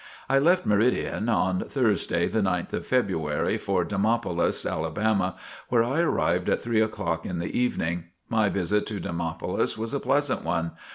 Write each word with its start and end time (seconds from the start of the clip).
I 0.27 0.39
left 0.39 0.65
Meridian 0.65 1.29
on 1.29 1.59
Thursday, 1.69 2.27
the 2.27 2.39
9th 2.39 2.73
of 2.73 2.87
February, 2.87 3.59
for 3.59 3.83
Demopolis, 3.83 4.65
Alabama, 4.65 5.35
where 5.69 5.83
I 5.83 5.99
arrived 5.99 6.49
at 6.49 6.63
three 6.63 6.81
o'clock 6.81 7.23
in 7.23 7.37
the 7.37 7.55
evening. 7.55 8.05
My 8.27 8.49
visit 8.49 8.87
to 8.87 8.99
Demopolis 8.99 9.77
was 9.77 9.93
a 9.93 9.99
pleasant 9.99 10.43
one. 10.43 10.71